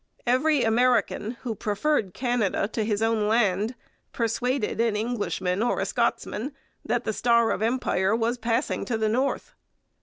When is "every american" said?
0.25-1.37